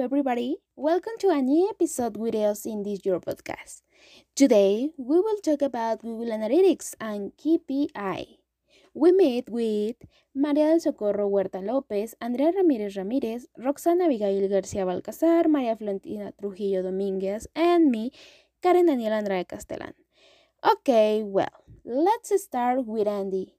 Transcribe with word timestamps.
everybody. 0.00 0.56
Welcome 0.74 1.12
to 1.20 1.28
a 1.28 1.40
new 1.40 1.68
episode 1.70 2.16
with 2.16 2.34
us 2.34 2.66
in 2.66 2.82
this 2.82 3.04
your 3.04 3.20
podcast. 3.20 3.82
Today, 4.34 4.90
we 4.98 5.20
will 5.20 5.38
talk 5.38 5.62
about 5.62 6.02
Google 6.02 6.34
Analytics 6.34 6.94
and 7.00 7.30
KPI. 7.36 8.38
We 8.92 9.12
meet 9.12 9.48
with 9.48 9.96
María 10.36 10.66
del 10.66 10.80
Socorro 10.80 11.28
Huerta 11.28 11.60
López, 11.62 12.14
Andrea 12.20 12.50
Ramírez 12.50 12.96
Ramírez, 12.96 13.46
Roxana 13.56 14.06
Abigail 14.06 14.48
García 14.48 14.84
Balcazar, 14.84 15.46
María 15.46 15.78
Florentina 15.78 16.32
Trujillo 16.32 16.82
Domínguez, 16.82 17.46
and 17.54 17.90
me, 17.92 18.10
Karen 18.60 18.86
Daniela 18.86 19.18
Andrade 19.18 19.46
Castellan. 19.46 19.94
Okay, 20.64 21.22
well, 21.22 21.64
let's 21.84 22.32
start 22.42 22.84
with 22.84 23.06
Andy. 23.06 23.54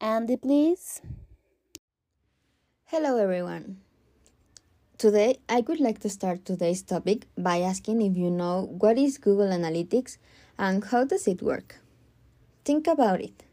Andy, 0.00 0.38
please. 0.38 1.02
Hello, 2.86 3.18
everyone. 3.18 3.83
Today, 5.04 5.36
I 5.50 5.60
would 5.60 5.80
like 5.80 5.98
to 5.98 6.08
start 6.08 6.46
today's 6.46 6.80
topic 6.80 7.26
by 7.36 7.60
asking 7.60 8.00
if 8.00 8.16
you 8.16 8.30
know 8.30 8.74
what 8.80 8.96
is 8.96 9.18
Google 9.18 9.48
Analytics 9.48 10.16
and 10.58 10.82
how 10.82 11.04
does 11.04 11.28
it 11.28 11.42
work. 11.42 11.78
Think 12.64 12.86
about 12.86 13.20
it. 13.20 13.44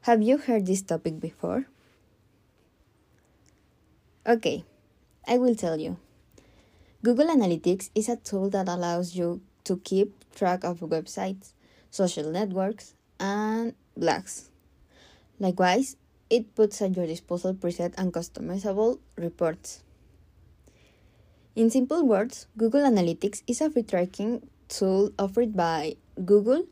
Have 0.00 0.20
you 0.20 0.36
heard 0.36 0.66
this 0.66 0.82
topic 0.82 1.20
before? 1.20 1.66
Okay, 4.26 4.64
I 5.28 5.38
will 5.38 5.54
tell 5.54 5.78
you. 5.78 5.96
Google 7.04 7.28
Analytics 7.28 7.90
is 7.94 8.08
a 8.08 8.16
tool 8.16 8.50
that 8.50 8.66
allows 8.66 9.14
you 9.14 9.42
to 9.62 9.76
keep 9.76 10.24
track 10.34 10.64
of 10.64 10.80
websites, 10.80 11.52
social 11.92 12.32
networks, 12.32 12.94
and 13.20 13.74
blogs. 13.96 14.48
Likewise, 15.38 15.94
it 16.28 16.52
puts 16.56 16.82
at 16.82 16.96
your 16.96 17.06
disposal 17.06 17.54
preset 17.54 17.94
and 17.96 18.12
customizable 18.12 18.98
reports. 19.14 19.83
In 21.56 21.70
simple 21.70 22.04
words, 22.04 22.48
Google 22.56 22.80
Analytics 22.80 23.44
is 23.46 23.60
a 23.60 23.70
free 23.70 23.84
tracking 23.84 24.42
tool 24.68 25.12
offered 25.16 25.54
by 25.54 25.94
Google 26.24 26.66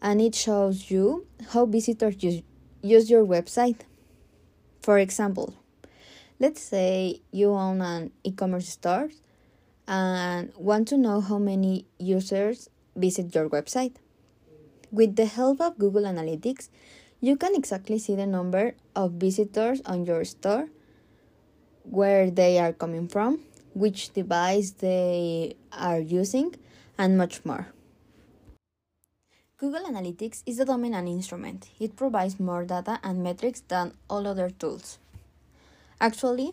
and 0.00 0.20
it 0.20 0.36
shows 0.36 0.92
you 0.92 1.26
how 1.50 1.66
visitors 1.66 2.22
use, 2.22 2.42
use 2.82 3.10
your 3.10 3.26
website. 3.26 3.80
For 4.80 5.00
example, 5.00 5.54
let's 6.38 6.62
say 6.62 7.20
you 7.32 7.50
own 7.50 7.80
an 7.80 8.12
e 8.22 8.30
commerce 8.30 8.68
store 8.68 9.10
and 9.88 10.52
want 10.56 10.86
to 10.88 10.96
know 10.96 11.20
how 11.20 11.38
many 11.38 11.86
users 11.98 12.70
visit 12.94 13.34
your 13.34 13.48
website. 13.50 13.96
With 14.92 15.16
the 15.16 15.26
help 15.26 15.60
of 15.60 15.78
Google 15.78 16.02
Analytics, 16.02 16.68
you 17.20 17.36
can 17.36 17.56
exactly 17.56 17.98
see 17.98 18.14
the 18.14 18.26
number 18.26 18.76
of 18.94 19.18
visitors 19.18 19.80
on 19.84 20.06
your 20.06 20.24
store, 20.24 20.68
where 21.82 22.30
they 22.30 22.60
are 22.60 22.72
coming 22.72 23.08
from, 23.08 23.40
which 23.74 24.12
device 24.12 24.70
they 24.70 25.56
are 25.72 26.00
using, 26.00 26.54
and 26.98 27.16
much 27.16 27.44
more. 27.44 27.68
Google 29.56 29.84
Analytics 29.84 30.42
is 30.44 30.58
a 30.58 30.64
dominant 30.64 31.08
instrument. 31.08 31.70
It 31.78 31.94
provides 31.96 32.40
more 32.40 32.64
data 32.64 32.98
and 33.02 33.22
metrics 33.22 33.62
than 33.68 33.94
all 34.10 34.26
other 34.26 34.50
tools. 34.50 34.98
Actually, 36.00 36.52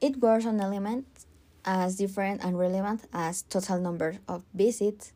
it 0.00 0.20
works 0.20 0.44
on 0.44 0.60
elements 0.60 1.26
as 1.64 1.96
different 1.96 2.44
and 2.44 2.58
relevant 2.58 3.04
as 3.12 3.42
total 3.42 3.78
number 3.78 4.16
of 4.26 4.42
visits, 4.52 5.12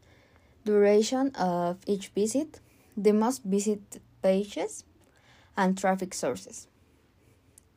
duration 0.65 1.35
of 1.35 1.79
each 1.87 2.09
visit, 2.09 2.61
the 2.97 3.13
most 3.13 3.43
visited 3.43 4.01
pages, 4.23 4.85
and 5.57 5.77
traffic 5.77 6.15
sources. 6.15 6.69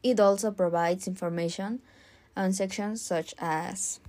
It 0.04 0.20
also 0.20 0.52
provides 0.52 1.08
information 1.08 1.82
on 2.36 2.54
sections 2.54 3.02
such 3.02 3.34
as 3.38 4.00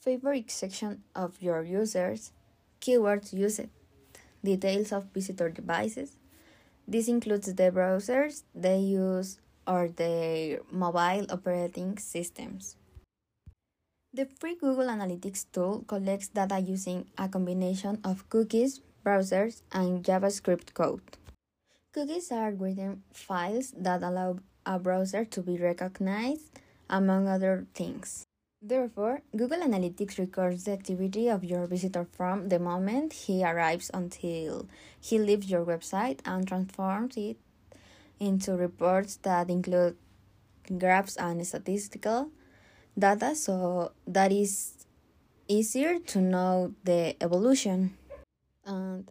favorite 0.00 0.50
section 0.50 1.02
of 1.14 1.40
your 1.40 1.62
users, 1.62 2.32
keywords 2.80 3.32
used, 3.32 3.68
details 4.44 4.92
of 4.92 5.04
visitor 5.14 5.48
devices. 5.48 6.16
This 6.86 7.08
includes 7.08 7.52
the 7.52 7.70
browsers 7.70 8.42
they 8.54 8.78
use 8.78 9.38
or 9.66 9.88
their 9.88 10.60
mobile 10.70 11.26
operating 11.30 11.98
systems. 11.98 12.76
The 14.12 14.26
free 14.26 14.56
Google 14.56 14.88
Analytics 14.88 15.46
tool 15.52 15.84
collects 15.86 16.28
data 16.28 16.58
using 16.60 17.06
a 17.16 17.28
combination 17.28 18.00
of 18.04 18.28
cookies, 18.28 18.80
browsers, 19.06 19.62
and 19.72 20.04
JavaScript 20.04 20.74
code. 20.74 21.16
Cookies 21.92 22.32
are 22.32 22.50
written 22.50 23.04
files 23.12 23.72
that 23.76 24.02
allow 24.02 24.38
a 24.66 24.78
browser 24.78 25.24
to 25.24 25.40
be 25.40 25.56
recognized 25.56 26.60
among 26.92 27.26
other 27.26 27.66
things. 27.74 28.24
Therefore, 28.60 29.22
Google 29.34 29.58
Analytics 29.58 30.18
records 30.18 30.64
the 30.64 30.72
activity 30.72 31.26
of 31.26 31.42
your 31.42 31.66
visitor 31.66 32.06
from 32.12 32.48
the 32.48 32.60
moment 32.60 33.12
he 33.12 33.42
arrives 33.42 33.90
until 33.92 34.68
he 35.00 35.18
leaves 35.18 35.50
your 35.50 35.64
website 35.64 36.20
and 36.24 36.46
transforms 36.46 37.16
it 37.16 37.38
into 38.20 38.52
reports 38.52 39.16
that 39.22 39.50
include 39.50 39.96
graphs 40.78 41.16
and 41.16 41.44
statistical 41.44 42.30
data 42.96 43.34
so 43.34 43.90
that 44.06 44.30
is 44.30 44.86
easier 45.48 45.98
to 45.98 46.20
know 46.20 46.72
the 46.84 47.16
evolution. 47.20 47.96
And 48.64 49.10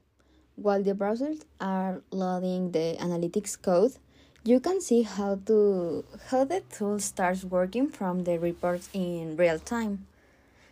while 0.55 0.81
the 0.81 0.93
browsers 0.93 1.43
are 1.59 2.01
loading 2.11 2.71
the 2.71 2.95
analytics 3.01 3.61
code, 3.61 3.97
you 4.43 4.59
can 4.59 4.81
see 4.81 5.03
how 5.03 5.37
to 5.45 6.03
how 6.29 6.43
the 6.43 6.61
tool 6.73 6.99
starts 6.99 7.43
working 7.43 7.87
from 7.89 8.23
the 8.23 8.39
reports 8.39 8.89
in 8.93 9.37
real 9.37 9.59
time. 9.59 10.07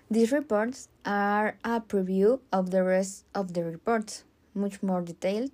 These 0.09 0.31
reports 0.31 0.89
are 1.05 1.55
a 1.63 1.79
preview 1.81 2.39
of 2.51 2.71
the 2.71 2.83
rest 2.83 3.25
of 3.35 3.53
the 3.53 3.63
reports, 3.63 4.23
much 4.55 4.81
more 4.81 5.01
detailed, 5.01 5.53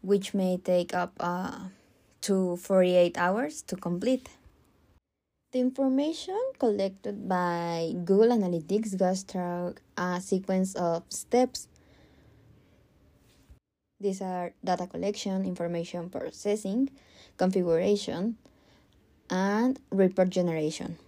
which 0.00 0.32
may 0.32 0.56
take 0.56 0.94
up 0.94 1.12
uh, 1.20 1.68
to 2.22 2.56
48 2.56 3.18
hours 3.18 3.60
to 3.68 3.76
complete. 3.76 4.30
The 5.52 5.60
information 5.60 6.40
collected 6.58 7.28
by 7.28 7.92
Google 8.04 8.32
Analytics 8.32 8.96
goes 8.96 9.22
through 9.22 9.74
a 9.98 10.18
sequence 10.20 10.74
of 10.74 11.04
steps. 11.10 11.68
These 14.00 14.22
are 14.22 14.52
data 14.64 14.86
collection, 14.86 15.44
information 15.44 16.08
processing, 16.08 16.90
configuration, 17.36 18.36
and 19.30 19.78
report 19.90 20.30
generation. 20.30 20.98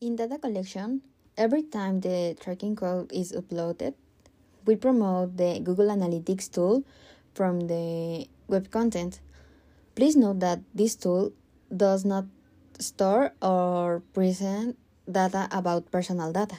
In 0.00 0.16
data 0.16 0.38
collection, 0.38 1.02
every 1.36 1.62
time 1.62 2.00
the 2.00 2.36
tracking 2.40 2.76
code 2.76 3.12
is 3.12 3.32
uploaded, 3.32 3.94
we 4.66 4.76
promote 4.76 5.36
the 5.36 5.60
Google 5.60 5.88
Analytics 5.88 6.50
tool 6.50 6.84
from 7.34 7.68
the 7.68 8.26
web 8.48 8.70
content. 8.70 9.20
Please 9.94 10.16
note 10.16 10.40
that 10.40 10.60
this 10.74 10.96
tool 10.96 11.32
does 11.74 12.04
not 12.04 12.26
store 12.78 13.32
or 13.40 14.02
present 14.12 14.78
data 15.10 15.48
about 15.50 15.90
personal 15.90 16.32
data. 16.32 16.56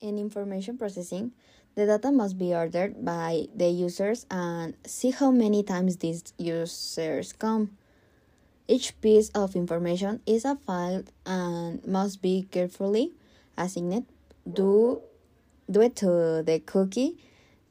In 0.00 0.18
information 0.18 0.78
processing, 0.78 1.32
the 1.74 1.86
data 1.86 2.10
must 2.10 2.38
be 2.38 2.54
ordered 2.54 3.04
by 3.04 3.46
the 3.54 3.68
users 3.68 4.26
and 4.30 4.74
see 4.86 5.10
how 5.10 5.30
many 5.30 5.62
times 5.62 5.96
these 5.98 6.22
users 6.38 7.32
come. 7.32 7.76
Each 8.70 8.92
piece 9.00 9.30
of 9.30 9.56
information 9.56 10.20
is 10.26 10.44
a 10.44 10.54
file 10.54 11.04
and 11.24 11.80
must 11.86 12.20
be 12.20 12.46
carefully 12.50 13.12
assigned 13.56 14.04
due, 14.44 15.00
due 15.70 15.88
to 15.88 16.42
the 16.44 16.60
cookie 16.66 17.16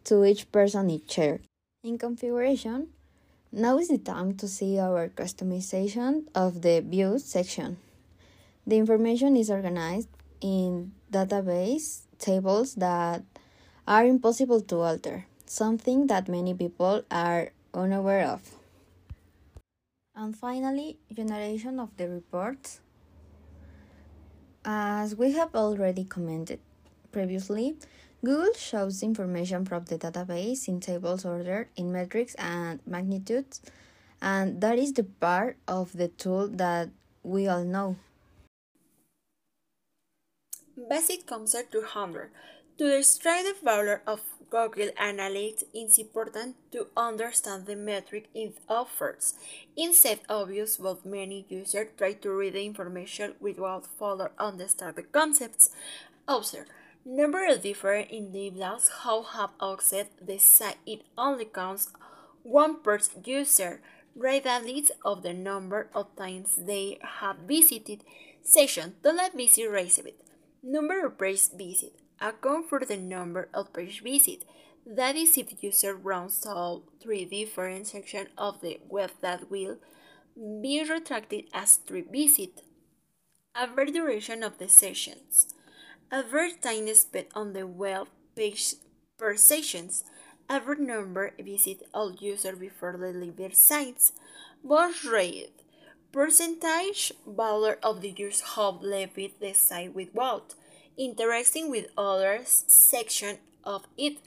to 0.05 0.25
each 0.25 0.51
person 0.51 0.89
it 0.89 1.09
shared. 1.09 1.41
In 1.83 1.99
configuration, 1.99 2.87
now 3.51 3.77
is 3.77 3.89
the 3.89 3.99
time 3.99 4.33
to 4.37 4.47
see 4.47 4.79
our 4.79 5.09
customization 5.09 6.25
of 6.33 6.63
the 6.63 6.81
views 6.81 7.23
section. 7.23 7.77
The 8.65 8.77
information 8.77 9.37
is 9.37 9.51
organized 9.51 10.09
in 10.41 10.93
database 11.13 12.01
tables 12.17 12.73
that 12.73 13.21
are 13.87 14.03
impossible 14.03 14.61
to 14.61 14.81
alter, 14.81 15.27
something 15.45 16.07
that 16.07 16.27
many 16.27 16.55
people 16.55 17.03
are 17.11 17.51
unaware 17.71 18.25
of. 18.25 18.56
And 20.17 20.35
finally, 20.35 20.97
generation 21.13 21.79
of 21.79 21.95
the 21.95 22.09
reports. 22.09 22.81
As 24.65 25.15
we 25.15 25.33
have 25.33 25.53
already 25.53 26.05
commented 26.05 26.59
previously, 27.11 27.77
Google 28.25 28.53
shows 28.55 29.03
information 29.03 29.63
from 29.63 29.85
the 29.85 29.99
database 29.99 30.67
in 30.67 30.79
tables 30.79 31.23
ordered 31.23 31.69
in 31.75 31.91
metrics 31.91 32.33
and 32.35 32.79
magnitudes, 32.87 33.61
and 34.19 34.59
that 34.59 34.79
is 34.79 34.93
the 34.93 35.03
part 35.03 35.57
of 35.67 35.93
the 35.93 36.07
tool 36.07 36.47
that 36.47 36.89
we 37.21 37.47
all 37.47 37.63
know. 37.63 37.95
Basic 40.89 41.27
concept 41.27 41.73
200. 41.73 42.31
To 42.77 42.87
describe 42.87 43.43
the 43.43 43.55
value 43.63 43.97
of 44.05 44.21
Google 44.51 44.89
Analytics, 45.01 45.63
it's 45.73 45.97
important 45.97 46.57
to 46.71 46.85
understand 46.95 47.65
the 47.65 47.75
metric 47.75 48.29
it 48.35 48.55
offers. 48.69 49.33
Instead 49.75 50.19
obvious, 50.29 50.77
but 50.77 51.03
many 51.03 51.47
users 51.49 51.87
try 51.97 52.13
to 52.13 52.29
read 52.29 52.53
the 52.53 52.63
information 52.63 53.33
without 53.39 53.87
fully 53.87 54.27
understand 54.37 54.95
the 54.95 55.01
concepts. 55.01 55.71
Observe. 56.27 56.67
Number 57.03 57.47
of 57.47 57.63
different 57.63 58.11
individuals 58.11 58.91
who 59.01 59.23
have 59.23 59.57
accessed 59.57 60.13
the 60.21 60.37
site. 60.37 60.77
It 60.85 61.01
only 61.17 61.45
counts 61.45 61.91
one 62.43 62.83
per 62.83 62.99
user, 63.25 63.81
regardless 64.15 64.91
of 65.03 65.23
the 65.23 65.33
number 65.33 65.89
of 65.95 66.15
times 66.15 66.55
they 66.55 66.99
have 67.01 67.37
visited 67.37 68.03
session. 68.43 68.97
Don't 69.01 69.17
let 69.17 69.31
Total 69.31 69.45
visit 69.47 69.71
received. 69.71 70.11
Number 70.61 71.03
of 71.07 71.17
page 71.17 71.49
visit. 71.57 71.93
Account 72.19 72.67
for 72.67 72.79
the 72.79 72.97
number 72.97 73.47
of 73.53 73.73
page 73.73 74.01
visit. 74.01 74.43
That 74.85 75.15
is 75.15 75.37
if 75.37 75.61
user 75.61 75.93
runs 75.93 76.45
all 76.45 76.83
three 77.01 77.25
different 77.25 77.87
sections 77.87 78.29
of 78.37 78.61
the 78.61 78.79
web 78.89 79.11
that 79.21 79.51
will 79.51 79.77
be 80.35 80.83
retracted 80.83 81.45
as 81.53 81.75
three 81.75 82.01
visit. 82.01 82.63
Average 83.53 83.93
duration 83.93 84.43
of 84.43 84.57
the 84.57 84.67
sessions. 84.67 85.53
Average 86.11 86.61
time 86.61 86.93
spent 86.95 87.27
on 87.35 87.53
the 87.53 87.67
web 87.67 88.07
page 88.35 88.75
per 89.17 89.35
sessions. 89.35 90.03
Average 90.49 90.79
number 90.79 91.33
visit 91.37 91.83
all 91.93 92.13
user 92.13 92.55
before 92.55 92.97
they 92.97 93.13
leave 93.13 93.35
their 93.35 93.51
sites. 93.51 94.13
Bounce 94.63 95.05
rate. 95.05 95.51
Percentage 96.11 97.11
value 97.27 97.75
of 97.83 98.01
the 98.01 98.09
users 98.09 98.41
who 98.55 98.69
left 98.81 99.15
the 99.15 99.53
site 99.53 99.93
without 99.93 100.55
interacting 100.97 101.69
with 101.69 101.87
others 101.97 102.63
section 102.67 103.37
of 103.63 103.85
it. 103.97 104.17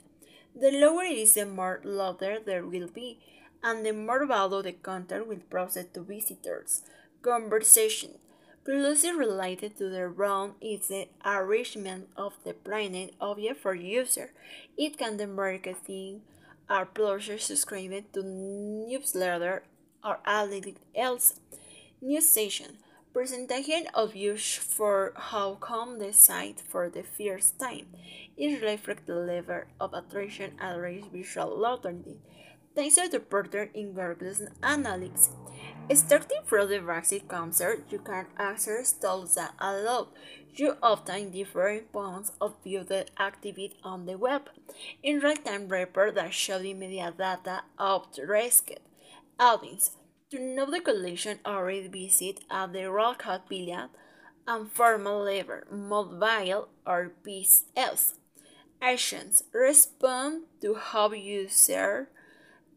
The 0.55 0.71
lower 0.71 1.03
it 1.03 1.17
is, 1.17 1.33
the 1.35 1.45
more 1.45 1.81
louder 1.83 2.37
there 2.43 2.65
will 2.65 2.87
be, 2.87 3.19
and 3.63 3.85
the 3.85 3.93
more 3.93 4.25
value 4.25 4.61
the 4.61 4.73
content 4.73 5.27
will 5.27 5.43
process 5.49 5.85
to 5.93 6.01
visitors. 6.01 6.83
Conversation 7.21 8.11
closely 8.63 9.11
related 9.11 9.77
to 9.77 9.89
the 9.89 10.07
round 10.07 10.53
is 10.61 10.87
the 10.87 11.07
arrangement 11.25 12.09
of 12.15 12.33
the 12.43 12.53
planet 12.53 13.13
object 13.19 13.59
for 13.59 13.73
user. 13.73 14.31
It 14.77 14.97
can 14.97 15.17
be 15.17 15.25
marketing 15.25 16.21
or 16.69 16.85
pleasure 16.85 17.37
subscribing 17.37 18.05
to 18.13 18.23
newsletter 18.23 19.63
or 20.03 20.19
anything 20.25 20.77
else. 20.95 21.39
News 22.01 22.29
station 22.29 22.77
Presentation 23.13 23.87
of 23.93 24.15
use 24.15 24.55
for 24.55 25.11
how 25.17 25.55
come 25.55 25.99
the 25.99 26.13
site 26.13 26.61
for 26.61 26.89
the 26.89 27.03
first 27.03 27.59
time. 27.59 27.87
It 28.37 28.61
reflects 28.63 29.03
the 29.05 29.15
level 29.15 29.63
of 29.81 29.93
attraction 29.93 30.53
and 30.61 30.81
raise 30.81 31.03
visual 31.11 31.59
loyalty. 31.59 32.21
Thanks 32.73 32.95
to 32.95 33.09
the 33.09 33.19
reporter 33.19 33.69
in 33.73 33.91
Google's 33.91 34.41
analytics. 34.63 35.27
Starting 35.93 36.39
from 36.45 36.69
the 36.69 36.79
basic 36.79 37.27
concert, 37.27 37.83
you 37.89 37.99
can 37.99 38.27
access 38.37 38.93
tools 38.93 39.35
that 39.35 39.55
allow 39.59 40.07
you 40.55 40.77
obtain 40.81 41.31
different 41.31 41.91
points 41.91 42.31
of 42.39 42.63
view 42.63 42.85
that 42.85 43.11
activate 43.17 43.75
on 43.83 44.05
the 44.05 44.17
web. 44.17 44.49
In 45.03 45.19
real-time 45.19 45.67
report 45.67 46.15
that 46.15 46.33
show 46.33 46.59
the 46.59 46.73
media 46.73 47.13
data 47.15 47.63
of 47.77 48.07
the 48.15 48.25
risked 48.25 48.79
audience 49.37 49.97
to 50.31 50.39
know 50.39 50.65
the 50.65 50.79
collection 50.79 51.39
already 51.45 51.87
visit 51.87 52.39
at 52.49 52.71
the 52.71 52.89
Royal 52.89 53.15
Pavilion 53.15 53.89
and 54.47 54.71
formal 54.71 55.23
lever, 55.23 55.67
mobile 55.69 56.69
or 56.87 57.11
PCS. 57.25 58.15
Actions 58.81 59.43
respond 59.53 60.43
to 60.61 60.73
how 60.75 61.11
user 61.11 62.09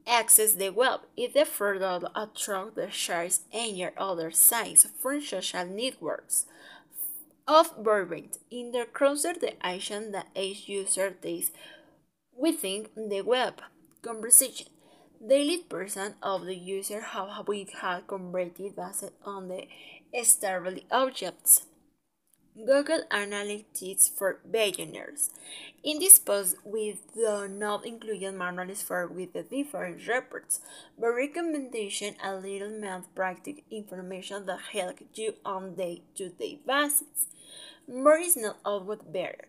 access 0.07 0.55
the 0.55 0.71
web. 0.71 1.01
It 1.17 1.47
further 1.47 2.09
attract 2.15 2.75
the 2.75 2.91
shares 2.91 3.43
any 3.53 3.89
other 3.97 4.31
sites 4.33 4.87
from 5.01 5.23
social 5.23 5.65
networks 5.65 6.47
of 7.47 7.83
Burbank 7.83 8.33
in 8.51 8.73
the 8.73 8.87
closer 8.93 9.33
the 9.33 9.55
action 9.65 10.13
that 10.13 10.29
each 10.35 10.69
user 10.69 11.11
takes 11.11 11.53
within 12.37 12.89
the 12.97 13.23
web 13.23 13.63
conversation. 14.03 14.74
The 15.27 15.57
person 15.71 16.17
of 16.23 16.45
the 16.45 16.55
user 16.55 17.01
have 17.01 17.49
we 17.49 17.67
had 17.81 18.07
converted 18.07 18.77
based 18.77 19.11
on 19.25 19.49
the 19.49 19.67
stable 20.23 20.77
objects. 20.91 21.65
Google 22.55 23.05
Analytics 23.11 24.11
for 24.11 24.41
beginners. 24.49 25.31
In 25.83 25.99
this 25.99 26.19
post, 26.19 26.57
we 26.63 27.01
do 27.15 27.49
not 27.49 27.87
include 27.87 28.35
manuals 28.35 28.83
for 28.83 29.07
with 29.07 29.33
the 29.33 29.43
different 29.43 30.07
reports, 30.07 30.61
but 30.99 31.15
recommendation 31.15 32.17
a 32.23 32.35
little 32.37 32.69
math 32.69 33.13
practice 33.15 33.61
information 33.71 34.45
that 34.45 34.61
help 34.73 34.99
you 35.15 35.37
on 35.43 35.75
day-to-day 35.75 36.59
basis. 36.67 37.29
More 37.89 38.19
is 38.19 38.37
not 38.37 38.59
always 38.63 39.01
better. 39.01 39.49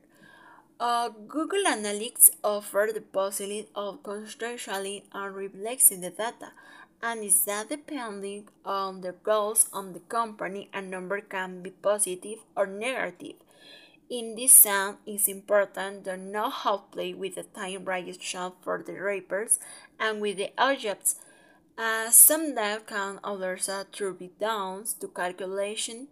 Uh, 0.78 1.08
Google 1.08 1.64
Analytics 1.64 2.32
offers 2.44 2.94
the 2.94 3.00
possibility 3.00 3.70
of 3.76 4.04
contextualizing 4.04 5.04
and 5.14 5.34
reflecting 5.34 6.02
the 6.02 6.10
data, 6.10 6.52
and 7.02 7.24
is 7.24 7.46
that 7.46 7.70
depending 7.70 8.50
on 8.66 9.00
the 9.00 9.14
goals 9.24 9.70
of 9.72 9.94
the 9.94 10.02
company, 10.02 10.70
a 10.74 10.82
number 10.82 11.22
can 11.22 11.62
be 11.62 11.70
positive 11.70 12.40
or 12.58 12.68
negative. 12.68 13.36
In 14.10 14.36
this 14.36 14.54
sense, 14.54 14.98
it's 15.06 15.30
important 15.30 16.04
to 16.04 16.18
know 16.18 16.50
how 16.50 16.78
to 16.78 16.84
play 16.92 17.14
with 17.14 17.36
the 17.36 17.44
time 17.44 17.86
reaction 17.86 18.52
for 18.62 18.84
the 18.86 18.94
reports 18.94 19.60
and 19.98 20.20
with 20.20 20.36
the 20.36 20.52
objects. 20.58 21.16
Uh, 21.78 22.10
some 22.12 22.54
data 22.54 22.82
can 22.86 23.20
also 23.24 23.86
be 24.12 24.30
done 24.42 24.84
to 25.00 25.08
calculation 25.08 26.10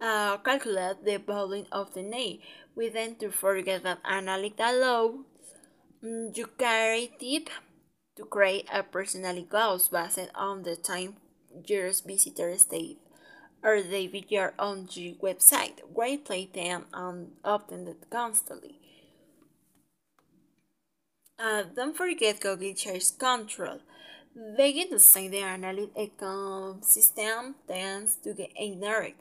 uh, 0.00 0.36
calculate 0.38 1.04
the 1.04 1.18
volume 1.18 1.66
of 1.72 1.94
the 1.94 2.02
name. 2.02 2.38
We 2.74 2.90
tend 2.90 3.20
to 3.20 3.30
forget 3.30 3.82
that 3.84 4.00
analytic 4.04 4.58
allows 4.58 5.14
mm, 6.04 6.36
you 6.36 6.46
creative 6.46 7.48
to 8.16 8.24
create 8.24 8.68
a 8.72 8.82
personality 8.82 9.46
goals 9.48 9.88
based 9.88 10.30
on 10.34 10.62
the 10.62 10.76
time 10.76 11.16
your 11.66 11.90
visitors 12.06 12.62
stay 12.62 12.96
or 13.62 13.82
they 13.82 14.06
visit 14.06 14.52
on 14.58 14.88
your 14.92 15.14
website. 15.16 15.80
Great 15.94 16.24
play 16.24 16.48
them 16.52 16.84
and 16.92 17.32
updated 17.44 17.96
constantly. 18.10 18.78
Uh, 21.38 21.64
don't 21.74 21.96
forget 21.96 22.40
Google 22.40 22.76
Search 22.76 23.18
Console. 23.18 23.80
They 24.56 24.72
get 24.72 24.90
to 24.90 24.98
say 24.98 25.28
the 25.28 25.42
analytic 25.42 25.94
ecosystem 25.94 27.54
tends 27.66 28.16
to 28.16 28.34
get 28.34 28.50
ignored 28.56 29.14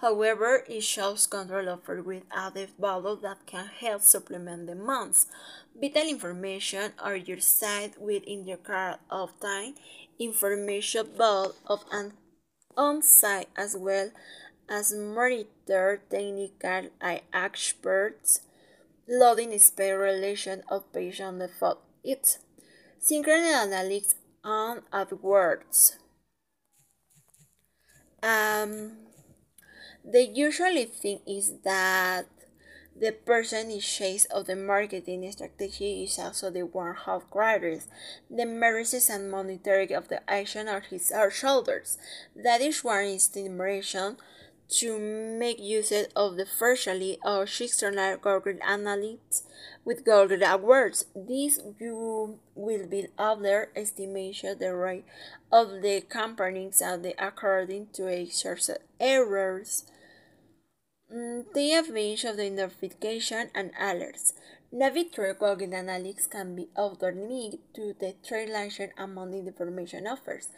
However, 0.00 0.62
it 0.68 0.82
shows 0.82 1.26
control 1.26 1.68
over 1.68 2.02
with 2.02 2.24
added 2.30 2.70
value 2.78 3.18
that 3.22 3.46
can 3.46 3.66
help 3.66 4.02
supplement 4.02 4.66
demands. 4.66 5.26
Vital 5.74 6.08
information 6.08 6.92
or 7.02 7.16
your 7.16 7.40
site 7.40 8.00
within 8.00 8.46
your 8.46 8.58
card 8.58 8.98
of 9.10 9.38
time, 9.40 9.74
information 10.18 11.00
about 11.00 11.56
of 11.66 11.84
an 11.90 12.12
on-site 12.76 13.48
as 13.56 13.74
well 13.76 14.10
as 14.68 14.92
monitor 14.92 16.02
technical 16.10 16.90
experts, 17.32 18.40
loading 19.08 19.58
speed 19.58 19.92
relation 19.92 20.62
of 20.68 20.92
patient 20.92 21.28
on 21.28 21.38
the 21.38 21.48
fault 21.48 21.80
it, 22.04 22.38
synchronous 22.98 23.66
analytics 23.66 24.14
and 24.44 24.82
AdWords. 24.92 25.96
Um, 28.22 29.05
the 30.06 30.24
usual 30.24 30.84
thing 30.86 31.20
is 31.26 31.54
that 31.64 32.26
the 32.98 33.12
person 33.12 33.70
in 33.70 33.80
charge 33.80 34.24
of 34.30 34.46
the 34.46 34.56
marketing 34.56 35.30
strategy 35.32 36.04
is 36.04 36.18
also 36.18 36.50
the 36.50 36.64
one 36.64 36.94
who 36.94 37.20
creates 37.30 37.88
the 38.30 38.46
measures 38.46 39.10
and 39.10 39.30
monitoring 39.30 39.92
of 39.92 40.08
the 40.08 40.22
action 40.30 40.68
on 40.68 40.80
his 40.82 41.12
or 41.14 41.30
shoulders. 41.30 41.98
That 42.34 42.60
is 42.60 42.84
one 42.84 43.04
inspiration 43.04 44.16
to 44.68 44.98
make 44.98 45.60
use 45.60 45.92
of 46.14 46.36
the 46.36 46.46
virtually 46.58 47.18
or 47.22 47.42
external 47.42 48.16
Google 48.16 48.54
Analytics 48.54 49.42
with 49.84 50.04
Google 50.04 50.38
AdWords. 50.38 51.04
This 51.14 51.60
you 51.78 52.38
will 52.54 52.86
be 52.86 53.08
other 53.18 53.70
estimation 53.76 54.56
the 54.58 54.74
rate 54.74 55.04
of 55.52 55.82
the 55.82 56.00
companies 56.00 56.80
and 56.80 57.04
the 57.04 57.14
according 57.18 57.88
to 57.94 58.08
a 58.08 58.26
source 58.26 58.70
errors 58.98 59.84
Mm, 61.12 61.44
the 61.54 61.72
advantage 61.72 62.24
of 62.24 62.36
the 62.36 62.50
notification 62.50 63.48
and 63.54 63.72
alerts. 63.76 64.32
Navigator 64.72 65.32
Google 65.34 65.68
Analytics 65.68 66.28
can 66.28 66.56
be 66.56 66.68
need 67.12 67.60
to 67.74 67.94
the 68.00 68.16
translation 68.26 68.90
among 68.98 69.30
the 69.30 69.38
information 69.46 70.08
offers. 70.08 70.48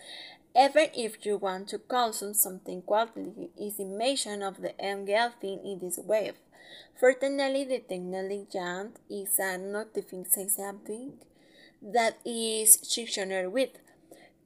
Even 0.56 0.88
if 0.96 1.26
you 1.26 1.36
want 1.36 1.68
to 1.68 1.78
consume 1.78 2.32
something 2.32 2.80
quality, 2.80 3.50
is 3.60 3.78
mention 3.78 4.42
of 4.42 4.62
the 4.62 4.72
engulfing 4.82 5.60
in 5.66 5.80
this 5.80 5.98
wave. 5.98 6.36
Fortunately, 6.98 7.64
the 7.64 7.80
technology 7.80 8.46
giant 8.50 8.96
is 9.10 9.38
a 9.38 9.58
something 10.48 11.12
that 11.82 12.16
is 12.24 12.72
sectioned 12.82 13.52
with 13.52 13.72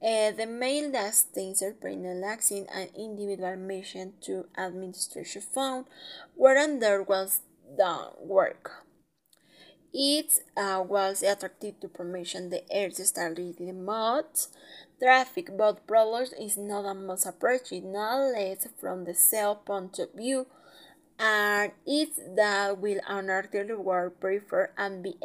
uh, 0.03 0.31
the 0.31 0.45
mail 0.45 0.91
that 0.91 1.15
states 1.15 1.63
penalizing 1.81 2.67
an 2.73 2.89
individual 2.97 3.55
mission 3.55 4.13
to 4.21 4.45
administration 4.57 5.41
found, 5.41 5.85
wherein 6.35 6.79
there 6.79 7.01
was 7.01 7.41
done 7.77 8.09
work. 8.19 8.85
It 9.93 10.39
uh, 10.57 10.83
was 10.87 11.21
attractive 11.21 11.79
to 11.81 11.87
promotion 11.87 12.49
the 12.49 12.63
Earth 12.75 12.95
stability 13.05 13.71
modes. 13.71 14.49
Traffic 14.99 15.49
but 15.55 15.85
problems 15.85 16.33
is 16.33 16.57
not 16.57 16.85
a 16.85 16.93
must 16.93 17.27
approach, 17.27 17.71
not 17.71 18.33
less 18.33 18.67
from 18.79 19.05
the 19.05 19.13
cell 19.13 19.55
point 19.55 19.99
of 19.99 20.13
view 20.13 20.47
and 21.19 21.71
it's 21.85 22.19
that 22.35 22.77
will 22.79 22.99
honor 23.07 23.47
the 23.51 23.77
word 23.77 24.19
prefer 24.19 24.71
and 24.77 25.03
be 25.03 25.15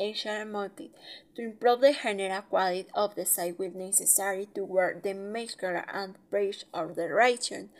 motive 0.47 0.91
to 1.35 1.43
improve 1.43 1.81
the 1.81 1.93
general 1.93 2.43
quality 2.43 2.87
of 2.95 3.15
the 3.15 3.25
site 3.25 3.59
will 3.59 3.73
necessary 3.75 4.49
to 4.55 4.65
work 4.65 5.03
the 5.03 5.15
muscular 5.15 5.85
and 5.93 6.15
bridge 6.31 6.65
of 6.75 6.95
the 6.97 7.13
region. 7.13 7.71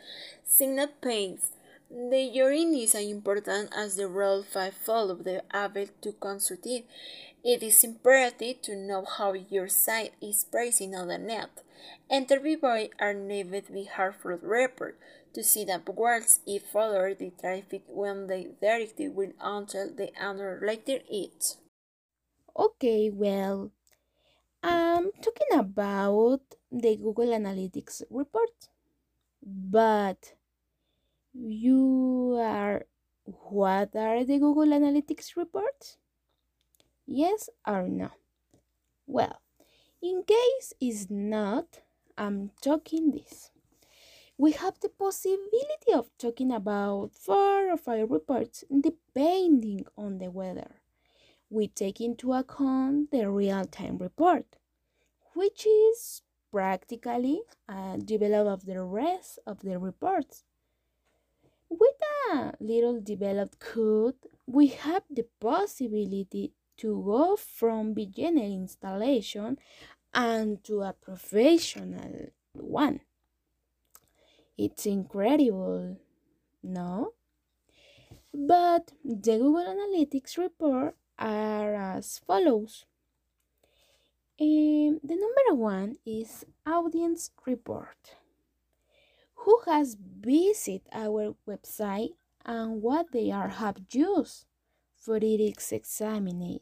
Signal 0.43 0.87
pains. 1.01 1.51
The 1.91 2.21
urine 2.21 2.75
is 2.75 2.93
as 2.93 3.03
important 3.03 3.73
as 3.75 3.95
the 3.95 4.07
role 4.07 4.43
five 4.43 4.75
follow 4.75 5.15
the 5.15 5.43
able 5.53 5.87
to 6.01 6.11
constructive. 6.13 6.83
It 7.43 7.63
is 7.63 7.83
imperative 7.83 8.61
to 8.63 8.75
know 8.75 9.05
how 9.05 9.33
your 9.33 9.67
site 9.69 10.13
is 10.21 10.43
pricing 10.43 10.93
on 10.93 11.07
the 11.07 11.17
net. 11.17 11.49
Interviewees 12.11 12.91
are 12.99 13.13
never 13.13 13.61
be 13.61 13.85
harmful 13.85 14.37
report 14.41 14.99
to 15.33 15.43
see 15.43 15.65
that 15.65 15.87
words 15.89 16.39
if 16.45 16.63
follow 16.67 17.13
the 17.13 17.31
traffic 17.39 17.83
when 17.87 18.27
they 18.27 18.47
directly 18.61 19.09
will 19.09 19.33
until 19.39 19.93
the 19.93 20.11
under 20.19 20.59
later 20.63 20.99
it. 21.09 21.57
Okay, 22.57 23.09
well, 23.09 23.71
I'm 24.63 25.11
talking 25.21 25.59
about 25.59 26.41
the 26.71 26.97
Google 26.97 27.27
Analytics 27.27 28.03
report, 28.09 28.69
but 29.41 30.33
you 31.33 32.37
are 32.41 32.85
what 33.23 33.95
are 33.95 34.23
the 34.23 34.39
Google 34.39 34.65
Analytics 34.65 35.35
reports? 35.35 35.97
Yes 37.05 37.49
or 37.65 37.87
no? 37.87 38.09
Well, 39.05 39.39
in 40.01 40.23
case 40.23 40.73
it's 40.79 41.09
not, 41.09 41.79
I'm 42.17 42.51
talking 42.61 43.11
this 43.11 43.51
we 44.39 44.53
have 44.53 44.79
the 44.79 44.87
possibility 44.87 45.91
of 45.93 46.09
talking 46.17 46.49
about 46.49 47.11
four 47.11 47.69
or 47.69 47.75
five 47.75 48.09
reports 48.09 48.63
depending 48.71 49.85
on 49.97 50.17
the 50.17 50.31
weather. 50.31 50.77
We 51.49 51.67
take 51.67 51.99
into 51.99 52.31
account 52.31 53.11
the 53.11 53.29
real 53.29 53.65
time 53.65 53.97
report, 53.97 54.45
which 55.35 55.67
is 55.67 56.21
practically 56.53 57.41
a 57.67 57.97
develop 57.97 58.47
of 58.47 58.65
the 58.65 58.81
rest 58.81 59.39
of 59.45 59.59
the 59.59 59.77
reports. 59.77 60.45
With 61.69 61.99
a 62.31 62.53
little 62.61 63.01
developed 63.01 63.59
code, 63.59 64.15
we 64.47 64.67
have 64.67 65.03
the 65.09 65.25
possibility 65.41 66.53
to 66.77 67.03
go 67.05 67.35
from 67.35 67.93
beginner 67.93 68.45
installation 68.45 69.57
and 70.13 70.63
to 70.63 70.83
a 70.83 70.93
professional 70.93 72.27
one. 72.53 73.01
It's 74.59 74.85
incredible, 74.85 75.95
no? 76.61 77.13
But 78.33 78.91
the 79.05 79.37
Google 79.37 79.63
Analytics 79.63 80.37
report 80.37 80.97
are 81.17 81.75
as 81.75 82.19
follows. 82.27 82.85
Um, 84.37 84.99
the 85.01 85.15
number 85.15 85.55
one 85.55 85.95
is 86.05 86.43
audience 86.65 87.31
report. 87.45 88.17
Who 89.35 89.61
has 89.65 89.95
visited 89.95 90.81
our 90.91 91.35
website 91.47 92.15
and 92.45 92.81
what 92.81 93.13
they 93.13 93.31
are 93.31 93.47
have 93.63 93.77
used 93.89 94.45
for 94.93 95.19
its 95.21 95.71
examined. 95.71 96.59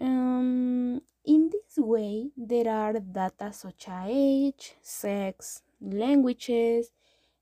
Um, 0.00 1.02
in 1.24 1.50
this 1.50 1.76
way, 1.76 2.30
there 2.36 2.72
are 2.72 3.00
data 3.00 3.52
such 3.52 3.88
as 3.88 4.06
age, 4.08 4.76
sex, 4.80 5.62
languages, 5.80 6.90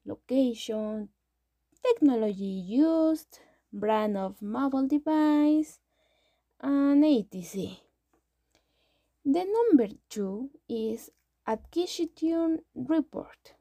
location, 0.05 1.09
technology 1.83 2.45
used, 2.45 3.41
brand 3.73 4.17
of 4.17 4.43
mobile 4.43 4.87
device, 4.87 5.81
and 6.61 7.05
etc. 7.05 7.77
The 9.25 9.45
number 9.45 9.89
two 10.09 10.51
is 10.69 11.11
acquisition 11.47 12.61
report. 12.75 13.55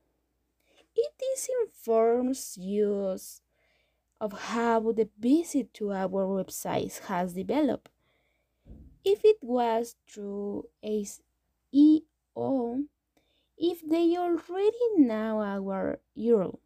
It 0.96 1.14
is 1.34 1.50
informs 1.64 2.58
use 2.58 3.42
of 4.22 4.32
how 4.34 4.92
the 4.92 5.10
visit 5.20 5.74
to 5.76 5.92
our 5.92 6.08
website 6.08 7.00
has 7.08 7.34
developed. 7.34 7.90
If 9.04 9.24
it 9.24 9.38
was 9.42 9.96
through 10.10 10.66
SEO, 10.84 12.75
they 13.96 14.18
already 14.18 14.88
know 14.98 15.42
our 15.42 16.00
URL, 16.18 16.60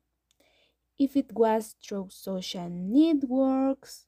if 0.98 1.16
it 1.16 1.32
was 1.34 1.76
through 1.82 2.08
social 2.10 2.70
networks 2.70 4.08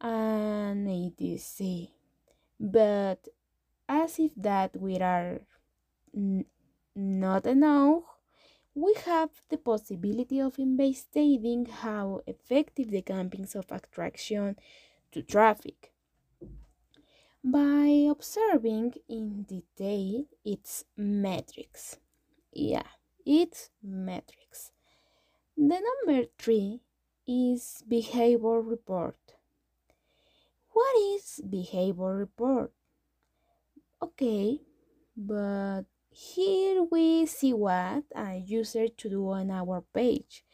and 0.00 0.88
etc. 0.88 1.88
But 2.60 3.28
as 3.88 4.18
if 4.18 4.34
that 4.36 4.76
we 4.76 4.98
are 4.98 5.40
not 6.94 7.46
enough, 7.46 8.02
we 8.74 8.94
have 9.06 9.30
the 9.48 9.58
possibility 9.58 10.40
of 10.40 10.58
investigating 10.58 11.66
how 11.66 12.20
effective 12.26 12.90
the 12.90 13.02
campaigns 13.02 13.54
of 13.54 13.70
attraction 13.70 14.56
to 15.12 15.22
traffic 15.22 15.92
by 17.42 18.08
observing 18.10 18.94
in 19.08 19.42
detail 19.42 20.24
its 20.44 20.84
metrics. 20.96 21.98
Yeah, 22.54 22.86
its 23.26 23.70
metrics. 23.82 24.70
The 25.56 25.80
number 25.80 26.28
three 26.38 26.82
is 27.26 27.82
behavior 27.88 28.60
report. 28.60 29.34
What 30.72 30.96
is 30.96 31.40
behavior 31.48 32.14
report? 32.14 32.72
Okay, 34.00 34.60
but 35.16 35.82
here 36.10 36.84
we 36.84 37.26
see 37.26 37.52
what 37.52 38.04
a 38.14 38.36
user 38.36 38.86
to 38.86 39.08
do 39.08 39.30
on 39.30 39.50
our 39.50 39.82
page 39.92 40.44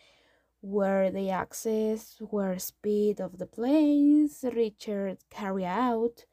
where 0.62 1.10
they 1.10 1.28
access, 1.28 2.16
where 2.30 2.58
speed 2.58 3.20
of 3.20 3.38
the 3.38 3.46
planes, 3.46 4.42
Richard 4.42 5.18
carry 5.30 5.66
out, 5.66 6.24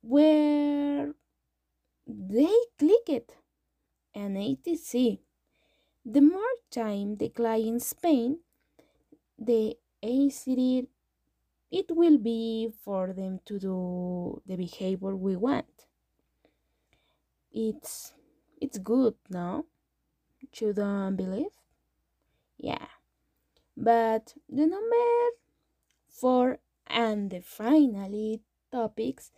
where 0.00 1.12
they 2.06 2.54
click 2.78 3.08
it 3.08 3.36
and 4.14 4.36
etc. 4.38 5.18
The 6.04 6.20
more 6.20 6.56
time 6.70 7.16
the 7.16 7.28
client 7.28 7.82
spend, 7.82 8.38
the 9.38 9.76
easier 10.02 10.86
it 11.70 11.86
will 11.90 12.18
be 12.18 12.70
for 12.84 13.12
them 13.14 13.40
to 13.46 13.58
do 13.58 14.42
the 14.46 14.56
behavior 14.56 15.16
we 15.16 15.36
want. 15.36 15.86
It's 17.50 18.12
it's 18.60 18.78
good, 18.78 19.14
no? 19.30 19.66
You 20.54 20.72
don't 20.72 21.16
believe? 21.16 21.56
Yeah. 22.58 22.86
But 23.76 24.34
the 24.48 24.66
number 24.66 25.36
four 26.08 26.58
and 26.86 27.30
the 27.30 27.40
finally 27.40 28.42
topics 28.70 29.32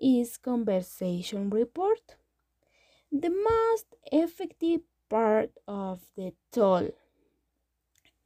is 0.00 0.36
conversation 0.38 1.50
report. 1.50 2.16
The 3.12 3.30
most 3.30 3.86
effective 4.12 4.82
part 5.08 5.50
of 5.66 6.00
the 6.16 6.32
tool. 6.52 6.90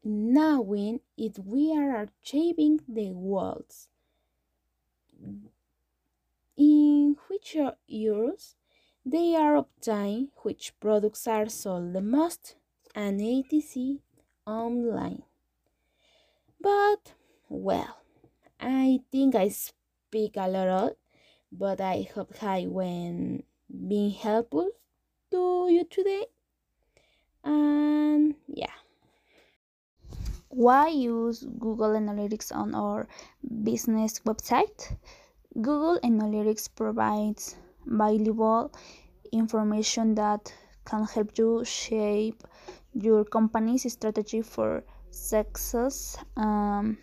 Knowing 0.02 1.00
if 1.16 1.38
we 1.38 1.72
are 1.76 2.02
achieving 2.02 2.80
the 2.88 3.10
goals. 3.10 3.88
In 6.56 7.16
which 7.28 7.56
years 7.87 8.56
they 9.04 9.34
are 9.34 9.56
obtained, 9.56 10.28
which 10.42 10.78
products 10.80 11.26
are 11.26 11.49
sold 11.49 11.92
the 11.92 12.00
most, 12.00 12.56
and 12.94 13.20
etc. 13.20 13.99
online. 14.46 15.22
But, 16.60 17.14
well, 17.49 17.99
I 18.58 19.00
think 19.10 19.34
I 19.34 19.49
speak 19.49 20.37
a 20.37 20.49
lot 20.49 20.96
but 21.52 21.80
I 21.80 22.08
hope 22.14 22.42
I 22.42 22.66
when 22.66 23.42
being 23.88 24.10
helpful 24.10 24.70
to 25.30 25.68
you 25.70 25.84
today. 25.84 26.26
And 27.44 28.34
yeah. 28.46 28.72
Why 30.48 30.88
use 30.88 31.44
Google 31.58 31.90
Analytics 31.90 32.54
on 32.54 32.74
our 32.74 33.06
business 33.62 34.20
website? 34.26 34.96
Google 35.54 35.98
Analytics 36.02 36.68
provides 36.74 37.56
valuable 37.86 38.72
information 39.32 40.14
that 40.16 40.52
can 40.84 41.04
help 41.04 41.38
you 41.38 41.64
shape 41.64 42.42
your 42.94 43.24
company's 43.24 43.90
strategy 43.92 44.42
for 44.42 44.82
success. 45.10 46.16
Um, 46.36 46.98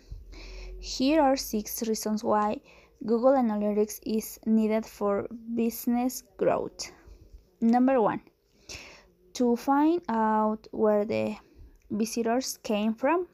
Here 0.79 1.21
are 1.21 1.36
six 1.36 1.88
reasons 1.88 2.24
why 2.24 2.62
Google 3.06 3.34
Analytics 3.34 4.00
is 4.06 4.39
needed 4.46 4.86
for 4.86 5.27
business 5.56 6.24
growth. 6.38 6.92
Number 7.62 8.01
one, 8.01 8.22
to 9.34 9.56
find 9.56 10.01
out 10.10 10.68
where 10.72 11.06
the 11.06 11.36
visitors 11.92 12.58
came 12.63 12.94
from. 12.94 13.27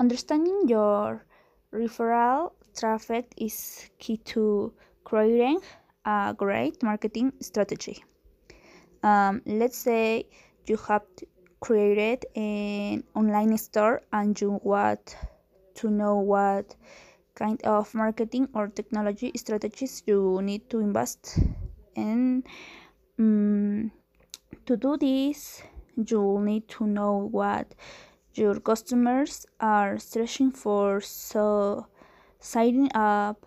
Understanding 0.00 0.68
your 0.68 1.24
referral 1.72 2.52
traffic 2.78 3.32
is 3.36 3.88
key 3.98 4.18
to 4.18 4.72
creating 5.04 5.60
a 6.04 6.34
great 6.36 6.82
marketing 6.82 7.32
strategy. 7.40 8.04
Um, 9.02 9.42
let's 9.46 9.78
say 9.78 10.26
you 10.66 10.76
have 10.88 11.02
created 11.60 12.26
an 12.34 13.04
online 13.14 13.56
store 13.56 14.02
and 14.12 14.38
you 14.40 14.60
want 14.62 15.16
to 15.74 15.90
know 15.90 16.16
what 16.16 16.74
kind 17.36 17.62
of 17.62 17.94
marketing 17.94 18.48
or 18.54 18.66
technology 18.68 19.30
strategies 19.36 20.02
you 20.06 20.40
need 20.42 20.68
to 20.70 20.80
invest 20.80 21.38
in. 21.94 22.42
Um, 23.18 23.92
to 24.66 24.76
do 24.76 24.96
this, 24.96 25.62
you'll 25.96 26.40
need 26.40 26.68
to 26.68 26.86
know 26.86 27.28
what 27.30 27.74
your 28.34 28.58
customers 28.60 29.46
are 29.60 29.98
searching 29.98 30.50
for. 30.50 31.00
So, 31.00 31.86
signing 32.40 32.90
up 32.94 33.46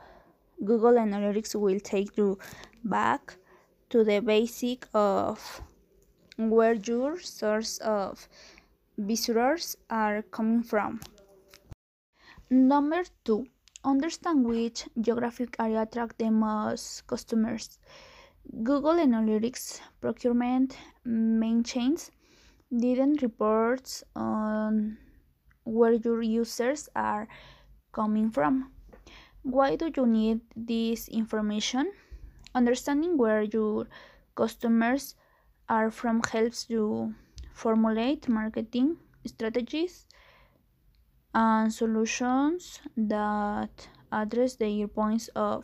Google 0.64 0.94
Analytics 0.94 1.56
will 1.56 1.80
take 1.80 2.18
you 2.18 2.38
back 2.84 3.36
to 3.90 4.04
the 4.04 4.20
basic 4.22 4.88
of 4.94 5.62
where 6.38 6.74
your 6.74 7.20
source 7.20 7.78
of 7.80 8.28
visitors 8.98 9.76
are 9.90 10.22
coming 10.22 10.64
from. 10.64 11.00
Number 12.50 13.04
two, 13.24 13.48
understand 13.84 14.46
which 14.46 14.88
geographic 15.00 15.56
area 15.60 15.82
attract 15.82 16.18
the 16.18 16.30
most 16.30 17.08
customers. 17.08 17.80
Google 18.64 18.96
Analytics 18.96 19.80
procurement 20.02 20.78
main 21.06 21.64
chains 21.64 22.12
didn't 22.76 23.22
report 23.22 24.04
on 24.16 24.98
where 25.64 25.94
your 25.94 26.22
users 26.22 26.90
are 26.96 27.28
coming 27.92 28.32
from. 28.32 28.72
Why 29.44 29.76
do 29.76 29.92
you 29.96 30.06
need 30.06 30.42
this 30.56 31.08
information? 31.08 31.92
Understanding 32.56 33.18
where 33.18 33.44
your 33.44 33.88
customers 34.36 35.16
are 35.68 35.92
from 35.92 36.22
helps 36.24 36.70
you 36.70 37.14
formulate 37.54 38.28
marketing 38.28 38.98
strategies 39.26 40.08
and 41.34 41.74
solutions 41.74 42.82
that 42.98 43.88
address 44.12 44.56
their 44.56 44.88
points 44.88 45.30
of 45.36 45.64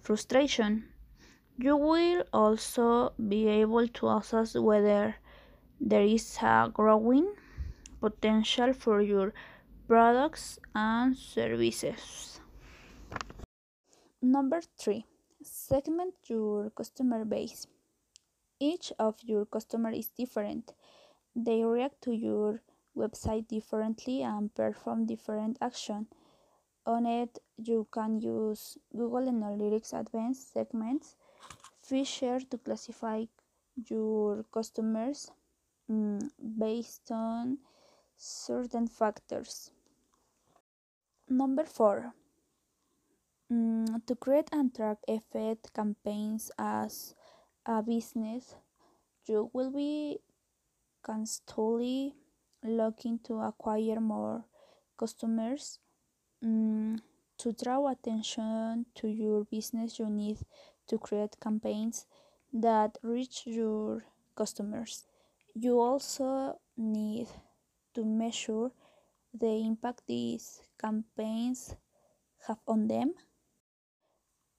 frustration. 0.00 0.84
You 1.58 1.76
will 1.76 2.24
also 2.32 3.12
be 3.28 3.46
able 3.48 3.86
to 3.88 4.08
assess 4.08 4.54
whether 4.54 5.16
there 5.80 6.02
is 6.02 6.38
a 6.42 6.70
growing 6.72 7.34
potential 8.00 8.72
for 8.72 9.02
your 9.02 9.34
products 9.86 10.58
and 10.74 11.16
services. 11.16 12.40
Number 14.22 14.60
three, 14.78 15.04
segment 15.42 16.14
your 16.26 16.70
customer 16.70 17.24
base. 17.24 17.66
Each 18.58 18.92
of 18.98 19.16
your 19.22 19.46
customer 19.46 19.90
is 19.90 20.08
different. 20.08 20.74
They 21.34 21.64
react 21.64 22.02
to 22.02 22.12
your 22.12 22.60
website 22.96 23.48
differently 23.48 24.22
and 24.22 24.54
perform 24.54 25.06
different 25.06 25.56
action. 25.60 26.06
On 26.86 27.06
it, 27.06 27.38
you 27.56 27.86
can 27.92 28.20
use 28.20 28.78
Google 28.96 29.30
Analytics 29.30 29.92
Advanced 29.92 30.52
Segments 30.52 31.16
feature 31.82 32.40
to 32.40 32.58
classify 32.58 33.24
your 33.88 34.44
customers 34.52 35.30
um, 35.88 36.18
based 36.58 37.10
on 37.10 37.58
certain 38.16 38.86
factors. 38.86 39.70
Number 41.28 41.64
four, 41.64 42.12
um, 43.50 44.02
to 44.06 44.14
create 44.14 44.48
and 44.52 44.74
track 44.74 44.98
effect 45.08 45.72
campaigns 45.74 46.50
as 46.58 47.14
a 47.66 47.82
business, 47.82 48.54
you 49.26 49.50
will 49.52 49.70
be 49.70 50.18
constantly 51.02 52.14
looking 52.62 53.18
to 53.24 53.40
acquire 53.40 54.00
more 54.00 54.44
customers. 54.98 55.78
Um, 56.42 57.00
to 57.38 57.52
draw 57.52 57.88
attention 57.88 58.86
to 58.96 59.08
your 59.08 59.44
business, 59.44 59.98
you 59.98 60.10
need 60.10 60.38
to 60.88 60.98
create 60.98 61.40
campaigns 61.40 62.06
that 62.52 62.98
reach 63.02 63.46
your 63.46 64.04
customers. 64.36 65.06
You 65.54 65.80
also 65.80 66.58
need 66.76 67.28
to 67.94 68.04
measure 68.04 68.70
the 69.32 69.64
impact 69.64 70.02
these 70.06 70.60
campaigns 70.80 71.76
have 72.46 72.58
on 72.66 72.88
them. 72.88 73.14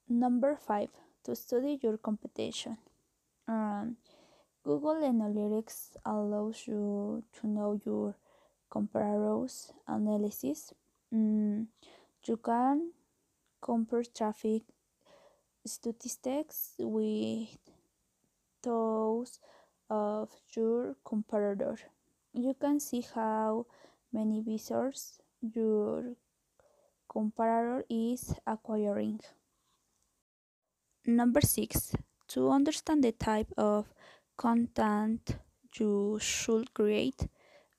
Number 0.08 0.56
five, 0.56 0.90
to 1.24 1.36
study 1.36 1.80
your 1.82 1.98
competition. 1.98 2.78
Um, 3.48 3.98
Google 4.64 5.02
Analytics 5.02 5.98
allows 6.06 6.68
you 6.68 7.24
to 7.34 7.48
know 7.48 7.80
your 7.84 8.16
comparables 8.72 9.72
analysis. 9.88 10.74
Mm, 11.14 11.66
you 12.26 12.38
can 12.38 12.92
compare 13.60 14.04
traffic 14.04 14.62
statistics 15.66 16.74
with 16.78 17.58
those 18.62 19.40
of 19.90 20.30
your 20.56 20.96
comparator. 21.04 21.78
You 22.34 22.54
can 22.54 22.80
see 22.80 23.06
how 23.16 23.66
many 24.14 24.42
visitors 24.42 25.20
your 25.42 26.16
comparator 27.10 27.84
is 27.90 28.36
acquiring. 28.46 29.22
Number 31.06 31.42
six, 31.42 31.96
to 32.30 32.50
understand 32.52 33.04
the 33.04 33.12
type 33.12 33.52
of 33.58 33.92
content 34.38 35.38
you 35.78 36.18
should 36.20 36.74
create, 36.74 37.28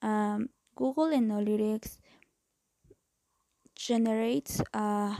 um, 0.02 0.48
Google 0.74 1.10
Analytics 1.10 1.98
generates 3.74 4.62
a 4.72 5.16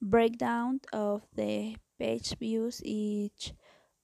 breakdown 0.00 0.80
of 0.92 1.22
the 1.34 1.76
page 1.98 2.36
views 2.38 2.80
each 2.84 3.52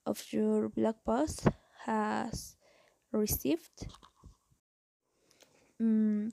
of 0.06 0.32
your 0.32 0.68
blog 0.68 0.96
post 1.04 1.48
has 1.86 2.56
received. 3.12 3.86
Mm, 5.80 6.32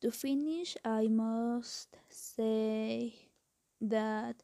to 0.00 0.10
finish, 0.10 0.76
I 0.84 1.08
must 1.08 1.96
say 2.08 3.14
that 3.80 4.42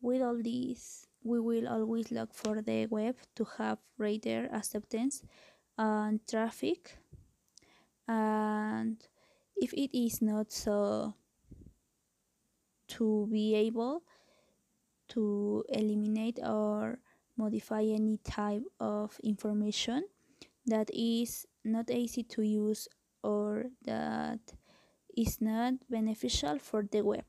with 0.00 0.22
all 0.22 0.40
this, 0.42 1.06
we 1.26 1.40
will 1.40 1.66
always 1.66 2.10
look 2.12 2.32
for 2.32 2.62
the 2.62 2.86
web 2.86 3.16
to 3.34 3.44
have 3.58 3.78
greater 3.98 4.48
acceptance 4.52 5.22
and 5.76 6.20
traffic. 6.28 6.98
And 8.06 8.96
if 9.56 9.72
it 9.74 9.90
is 9.92 10.22
not 10.22 10.52
so, 10.52 11.14
to 12.88 13.26
be 13.30 13.54
able 13.54 14.02
to 15.08 15.64
eliminate 15.68 16.38
or 16.42 16.98
modify 17.36 17.82
any 17.82 18.18
type 18.24 18.62
of 18.80 19.18
information 19.22 20.04
that 20.66 20.90
is 20.92 21.46
not 21.64 21.90
easy 21.90 22.22
to 22.22 22.42
use 22.42 22.88
or 23.22 23.66
that 23.84 24.40
is 25.16 25.40
not 25.40 25.74
beneficial 25.90 26.58
for 26.58 26.86
the 26.90 27.02
web. 27.02 27.24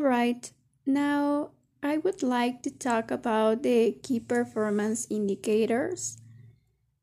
All 0.00 0.06
right, 0.06 0.50
now 0.86 1.50
I 1.82 1.98
would 1.98 2.22
like 2.22 2.62
to 2.62 2.70
talk 2.70 3.10
about 3.10 3.62
the 3.62 3.92
key 4.02 4.18
performance 4.18 5.06
indicators. 5.10 6.16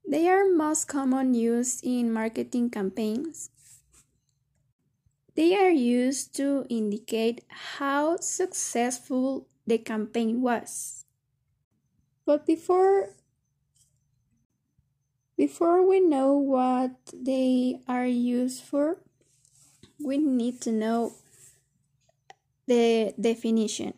They 0.02 0.28
are 0.28 0.50
most 0.50 0.88
common 0.88 1.36
used 1.36 1.86
in 1.86 2.12
marketing 2.12 2.72
campaigns. 2.72 3.52
They 5.36 5.54
are 5.56 5.70
used 5.70 6.36
to 6.38 6.66
indicate 6.70 7.46
how 7.50 8.18
successful 8.18 9.46
the 9.68 9.78
campaign 9.78 10.42
was. 10.42 11.06
But 12.26 12.48
before 12.48 13.14
before 15.38 15.88
we 15.88 16.00
know 16.00 16.34
what 16.34 16.98
they 17.14 17.78
are 17.88 18.08
used 18.08 18.64
for, 18.64 18.98
we 20.00 20.18
need 20.18 20.62
to 20.62 20.72
know 20.72 21.14
the 22.68 23.14
definition. 23.20 23.94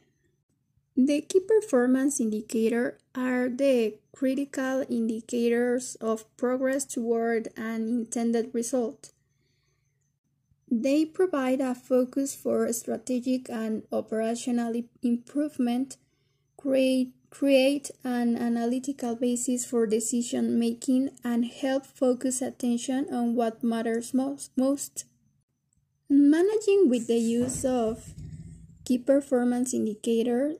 The 0.95 1.21
key 1.21 1.39
performance 1.39 2.19
indicator 2.19 2.99
are 3.15 3.49
the 3.49 3.95
critical 4.13 4.84
indicators 4.89 5.95
of 6.01 6.25
progress 6.36 6.86
toward 6.86 7.49
an 7.55 7.88
intended 7.88 8.51
result. 8.53 9.12
They 10.69 11.05
provide 11.05 11.62
a 11.62 11.73
focus 11.73 12.36
for 12.36 12.71
strategic 12.73 13.49
and 13.49 13.84
operational 13.91 14.75
improvement, 15.01 15.97
create, 16.58 17.13
create 17.32 17.89
an 18.03 18.36
analytical 18.36 19.15
basis 19.15 19.65
for 19.65 19.88
decision 19.88 20.60
making, 20.60 21.12
and 21.23 21.45
help 21.45 21.86
focus 21.86 22.41
attention 22.41 23.08
on 23.12 23.36
what 23.36 23.63
matters 23.63 24.13
most. 24.13 24.51
most. 24.55 25.05
Managing 26.10 26.89
with 26.89 27.08
the 27.08 27.17
use 27.17 27.63
of 27.63 28.13
key 28.89 28.97
performance 28.97 29.71
indicator 29.71 30.56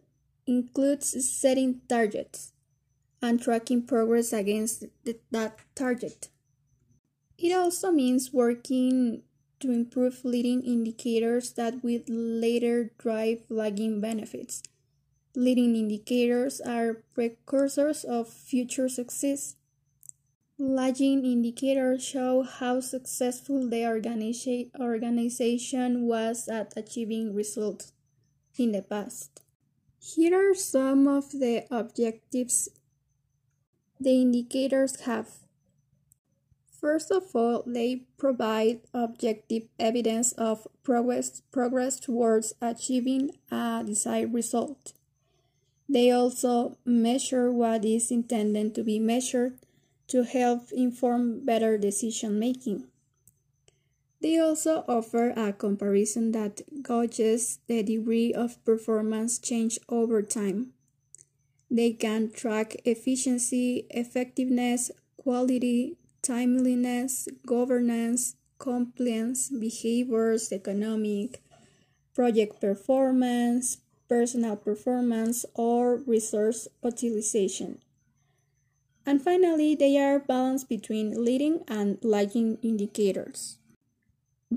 includes 0.46 1.18
setting 1.28 1.82
targets 1.89 2.54
and 3.24 3.42
tracking 3.42 3.82
progress 3.82 4.32
against 4.32 4.86
that 5.32 5.58
target. 5.74 6.30
It 7.39 7.52
also 7.54 7.92
means 7.92 8.32
working 8.32 9.24
to 9.60 9.72
improve 9.72 10.24
leading 10.24 10.63
indicators 10.63 11.54
that 11.54 11.84
will 11.84 12.04
later 12.08 12.92
drive 13.00 13.42
lagging 13.50 14.00
benefits. 14.00 14.62
Leading 15.36 15.76
indicators 15.76 16.62
are 16.62 17.02
precursors 17.15 18.04
of 18.04 18.30
future 18.30 18.89
success. 18.89 19.56
Lagging 20.60 21.26
indicators 21.26 22.06
show 22.06 22.44
how 22.44 22.80
successful 22.80 23.68
the 23.68 23.78
organiza- 23.78 24.70
organization 24.80 26.06
was 26.06 26.48
at 26.48 26.74
achieving 26.78 27.34
results 27.34 27.92
in 28.60 28.74
the 28.74 28.82
past. 28.82 29.41
Here 30.00 30.52
are 30.52 30.56
some 30.56 31.08
of 31.08 31.32
the 31.32 31.65
objectives 31.72 32.69
the 34.00 34.22
indicators 34.22 35.02
have. 35.02 35.28
First 36.80 37.12
of 37.12 37.36
all, 37.36 37.63
they 37.65 38.04
provide 38.17 38.82
objective 38.93 39.63
evidence 39.78 40.32
of 40.34 40.67
progress, 40.84 41.41
progress 41.52 42.00
towards 42.00 42.54
achieving 42.62 43.32
a 43.52 43.84
desired 43.86 44.34
result. 44.34 44.93
They 45.89 46.12
also 46.12 46.78
measure 46.86 47.52
what 47.52 47.84
is 47.84 48.12
intended 48.12 48.76
to 48.76 48.84
be 48.84 49.00
measured 49.00 49.58
to 50.08 50.24
help 50.24 50.72
inform 50.72 51.45
better 51.45 51.78
decision 51.78 52.39
making. 52.39 52.88
They 54.21 54.38
also 54.38 54.84
offer 54.88 55.29
a 55.36 55.53
comparison 55.53 56.32
that 56.34 56.62
gauges 56.84 57.60
the 57.67 57.84
degree 57.84 58.34
of 58.34 58.63
performance 58.65 59.39
change 59.39 59.79
over 59.88 60.21
time. 60.21 60.73
They 61.71 61.93
can 61.93 62.32
track 62.32 62.75
efficiency, 62.86 63.86
effectiveness, 63.91 64.91
quality, 65.17 65.97
timeliness, 66.21 67.27
governance, 67.45 68.36
compliance, 68.58 69.49
behaviors, 69.49 70.51
economic, 70.51 71.41
project 72.13 72.60
performance, 72.60 73.77
personal 74.10 74.58
performance, 74.58 75.45
or 75.55 75.97
resource 76.05 76.67
utilization. 76.84 77.79
And 79.05 79.21
finally, 79.21 79.75
they 79.75 79.97
are 79.97 80.19
balanced 80.19 80.69
between 80.69 81.23
leading 81.23 81.63
and 81.67 81.97
lagging 82.03 82.58
indicators. 82.62 83.58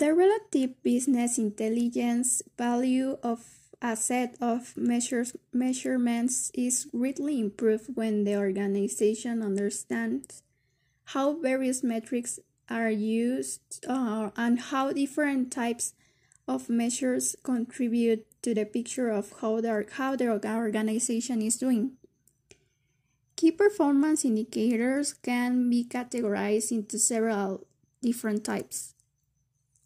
The 0.03 0.13
relative 0.13 0.83
business 0.83 1.39
intelligence 1.39 2.43
value 2.59 3.19
of 3.23 3.47
a 3.81 3.95
set 3.95 4.35
of 4.41 4.77
measures, 4.77 5.37
measurements 5.53 6.51
is 6.55 6.87
greatly 6.87 7.39
improved 7.39 7.95
when 7.95 8.25
the 8.25 8.35
organization 8.35 9.45
understands 9.45 10.43
how 11.15 11.39
various 11.39 11.85
metrics 11.85 12.41
are 12.69 12.91
used 12.91 13.63
uh, 13.87 14.31
and 14.37 14.59
how 14.75 14.91
different 14.91 15.53
types 15.53 15.95
of 16.49 16.69
measures 16.69 17.37
contribute 17.45 18.27
to 18.43 18.55
the 18.55 18.65
picture 18.65 19.09
of 19.09 19.33
how 19.41 19.61
the, 19.61 19.87
how 19.93 20.17
the 20.17 20.27
organization 20.27 21.41
is 21.41 21.59
doing. 21.59 21.93
Key 23.37 23.53
performance 23.53 24.25
indicators 24.25 25.13
can 25.13 25.71
be 25.71 25.85
categorized 25.85 26.73
into 26.73 26.99
several 26.99 27.65
different 28.03 28.43
types. 28.43 28.92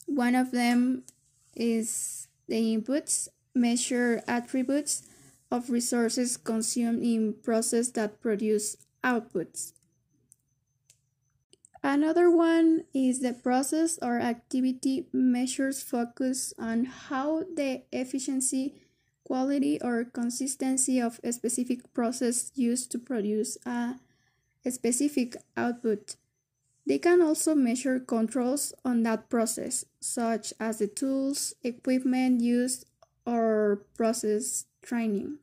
One 0.07 0.35
of 0.35 0.51
them 0.51 1.03
is 1.55 2.29
the 2.49 2.77
inputs, 2.77 3.29
measure 3.55 4.23
attributes 4.27 5.03
of 5.51 5.71
resources 5.71 6.37
consumed 6.37 7.03
in 7.03 7.35
process 7.43 7.91
that 7.91 8.21
produce 8.21 8.77
outputs. 9.03 9.73
Another 11.83 12.29
one 12.31 12.85
is 12.93 13.21
the 13.21 13.33
process 13.33 13.97
or 14.03 14.19
activity 14.19 15.07
measures 15.13 15.83
focus 15.83 16.53
on 16.59 16.85
how 16.85 17.45
the 17.55 17.83
efficiency, 17.93 18.75
quality, 19.23 19.81
or 19.81 20.05
consistency 20.05 21.01
of 21.01 21.21
a 21.23 21.33
specific 21.33 21.95
process 21.95 22.51
used 22.57 22.91
to 22.91 22.99
produce 22.99 23.57
a, 23.65 24.01
specific 24.69 25.37
output. 25.57 26.17
They 26.87 26.99
can 26.99 27.21
also 27.21 27.55
measure 27.57 27.99
controls 27.99 28.73
on 28.85 29.03
that 29.03 29.29
process, 29.29 29.85
such 30.01 30.55
as 30.61 30.79
the 30.79 30.87
tools, 30.87 31.55
equipment 31.65 32.41
used, 32.41 32.87
or 33.27 33.83
process 33.97 34.67
training. 34.83 35.39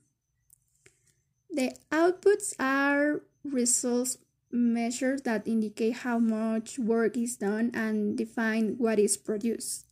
The 1.52 1.76
outputs 1.92 2.56
are 2.60 3.22
results 3.44 4.18
measures 4.50 5.24
that 5.24 5.48
indicate 5.48 6.06
how 6.08 6.18
much 6.18 6.80
work 6.80 7.18
is 7.18 7.36
done 7.36 7.72
and 7.74 8.18
define 8.18 8.76
what 8.78 8.98
is 8.98 9.18
produced. 9.18 9.86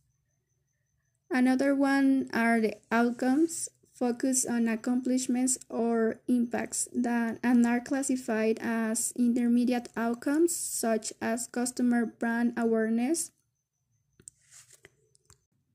Another 1.30 1.74
one 1.74 2.30
are 2.32 2.60
the 2.60 2.76
outcomes, 2.90 3.68
focus 4.02 4.44
on 4.44 4.66
accomplishments 4.66 5.56
or 5.70 6.18
impacts 6.26 6.88
that 6.92 7.38
and 7.40 7.64
are 7.64 7.78
classified 7.78 8.58
as 8.60 9.12
intermediate 9.14 9.88
outcomes 9.96 10.50
such 10.56 11.12
as 11.22 11.46
customer 11.46 12.04
brand 12.04 12.52
awareness 12.56 13.30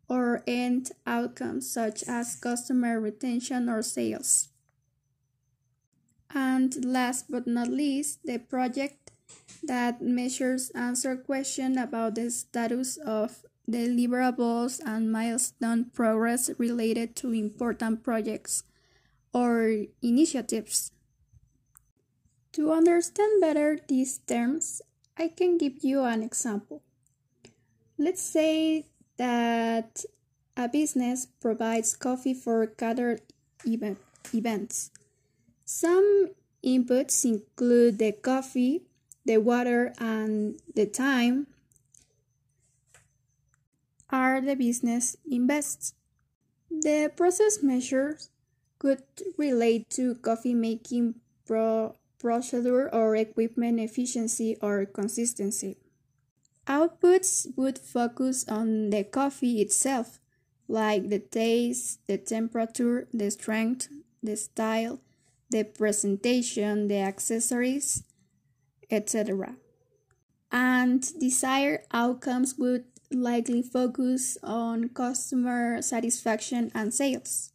or 0.10 0.44
end 0.46 0.92
outcomes 1.06 1.72
such 1.72 2.04
as 2.04 2.36
customer 2.36 3.00
retention 3.00 3.70
or 3.70 3.82
sales. 3.82 4.50
And 6.36 6.84
last 6.84 7.32
but 7.32 7.48
not 7.48 7.70
least, 7.70 8.26
the 8.26 8.40
project 8.40 9.12
that 9.63 10.02
measures 10.02 10.70
answer 10.76 11.16
questions 11.16 11.78
about 11.80 12.16
the 12.16 12.30
status 12.30 12.98
of 12.98 13.46
deliverables 13.69 14.80
and 14.86 15.12
milestone 15.12 15.91
progress 15.93 16.49
related 16.58 17.15
to 17.17 17.34
important 17.34 18.03
projects 18.03 18.63
or 19.34 19.86
initiatives. 20.01 20.91
To 22.53 22.71
understand 22.71 23.41
better 23.41 23.80
these 23.88 24.19
terms, 24.19 24.82
I 25.17 25.27
can 25.27 25.58
give 25.58 25.84
you 25.84 26.03
an 26.03 26.23
example. 26.23 26.82
Let's 27.97 28.21
say 28.21 28.88
that 29.17 30.06
a 30.56 30.67
business 30.67 31.27
provides 31.39 31.95
coffee 31.95 32.34
for 32.34 32.65
catered 32.65 33.21
event, 33.65 33.99
events. 34.34 34.91
Some 35.65 36.32
inputs 36.63 37.25
include 37.25 37.99
the 37.99 38.13
coffee, 38.13 38.84
the 39.25 39.38
water, 39.38 39.93
and 39.99 40.60
the 40.73 40.86
time 40.86 41.47
are 44.10 44.41
the 44.41 44.56
business 44.56 45.17
invests. 45.30 45.93
The 46.70 47.12
process 47.15 47.63
measures 47.63 48.30
could 48.80 49.04
relate 49.38 49.89
to 49.91 50.15
coffee 50.15 50.54
making 50.54 51.15
pro 51.46 51.96
procedure 52.20 52.93
or 52.93 53.15
equipment 53.15 53.80
efficiency 53.80 54.58
or 54.62 54.86
consistency. 54.86 55.78
Outputs 56.67 57.48
would 57.56 57.80
focus 57.80 58.46
on 58.48 58.89
the 58.89 59.04
coffee 59.04 59.62
itself, 59.62 60.20
like 60.67 61.10
the 61.10 61.20
taste, 61.20 62.00
the 62.08 62.17
temperature, 62.17 63.08
the 63.13 63.32
strength, 63.32 63.88
the 64.22 64.36
style, 64.36 65.00
the 65.50 65.63
presentation, 65.63 66.88
the 66.88 67.00
accessories, 67.00 68.04
etc. 68.91 69.56
And 70.52 71.02
desired 71.20 71.82
outcomes 71.91 72.58
would 72.58 72.86
likely 73.12 73.62
focus 73.62 74.38
on 74.43 74.89
customer 74.89 75.82
satisfaction 75.82 76.72
and 76.74 76.93
sales. 76.93 77.52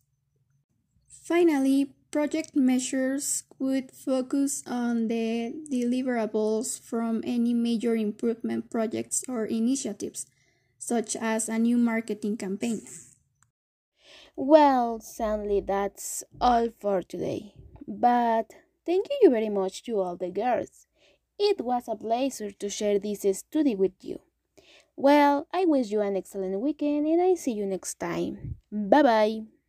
Finally, 1.08 1.94
project 2.10 2.54
measures 2.56 3.44
would 3.58 3.90
focus 3.90 4.62
on 4.66 5.08
the 5.08 5.54
deliverables 5.70 6.78
from 6.80 7.22
any 7.24 7.54
major 7.54 7.94
improvement 7.96 8.70
projects 8.70 9.22
or 9.28 9.46
initiatives, 9.46 10.26
such 10.78 11.16
as 11.16 11.48
a 11.48 11.58
new 11.58 11.78
marketing 11.78 12.36
campaign. 12.36 12.82
Well, 14.36 15.00
sadly, 15.00 15.60
that's 15.60 16.22
all 16.40 16.68
for 16.80 17.02
today. 17.02 17.54
But 17.88 18.52
thank 18.84 19.06
you 19.22 19.30
very 19.30 19.48
much 19.48 19.82
to 19.84 20.00
all 20.00 20.16
the 20.16 20.30
girls. 20.30 20.86
It 21.38 21.60
was 21.62 21.88
a 21.88 21.96
pleasure 21.96 22.50
to 22.50 22.68
share 22.68 22.98
this 22.98 23.22
study 23.38 23.74
with 23.74 23.92
you. 24.02 24.20
Well, 24.96 25.46
I 25.52 25.64
wish 25.66 25.90
you 25.90 26.00
an 26.00 26.16
excellent 26.16 26.58
weekend 26.60 27.06
and 27.06 27.20
I 27.20 27.34
see 27.34 27.52
you 27.52 27.66
next 27.66 27.98
time. 27.98 28.56
Bye 28.70 29.02
bye. 29.02 29.61